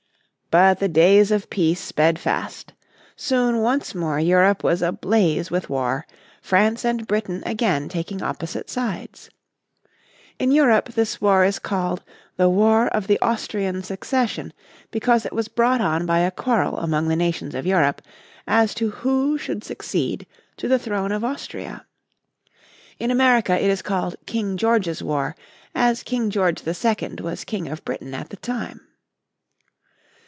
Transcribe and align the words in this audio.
But 0.53 0.79
the 0.79 0.89
days 0.89 1.31
of 1.31 1.49
peace 1.49 1.79
sped 1.79 2.19
fast. 2.19 2.73
Soon 3.15 3.59
once 3.59 3.95
more 3.95 4.19
Europe 4.19 4.65
was 4.65 4.81
ablaze 4.81 5.49
with 5.49 5.69
war, 5.69 6.05
France 6.41 6.83
and 6.83 7.07
Britain 7.07 7.41
again 7.45 7.87
taking 7.87 8.21
opposite 8.21 8.69
sides. 8.69 9.29
In 10.39 10.51
Europe 10.51 10.89
this 10.89 11.21
war 11.21 11.45
is 11.45 11.57
called 11.57 12.03
the 12.35 12.49
War 12.49 12.89
of 12.89 13.07
the 13.07 13.17
Austrian 13.21 13.81
Succession, 13.81 14.51
because 14.91 15.25
it 15.25 15.31
was 15.31 15.47
brought 15.47 15.79
on 15.79 16.05
by 16.05 16.19
a 16.19 16.31
quarrel 16.31 16.77
among 16.79 17.07
the 17.07 17.15
nations 17.15 17.55
of 17.55 17.65
Europe 17.65 18.01
as 18.45 18.73
to 18.73 18.89
who 18.89 19.37
should 19.37 19.63
succeed 19.63 20.27
to 20.57 20.67
the 20.67 20.77
throne 20.77 21.13
of 21.13 21.23
Austria. 21.23 21.85
In 22.99 23.09
America 23.09 23.57
it 23.57 23.69
is 23.69 23.81
called 23.81 24.17
King 24.25 24.57
George's 24.57 25.01
War, 25.01 25.33
as 25.73 26.03
King 26.03 26.29
George 26.29 26.67
II 26.67 27.15
was 27.21 27.45
King 27.45 27.69
of 27.69 27.85
Britain 27.85 28.13
at 28.13 28.31
the 28.31 28.35
time. 28.35 28.81